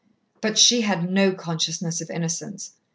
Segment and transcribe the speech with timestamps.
[0.41, 2.71] But she had no consciousness of innocence.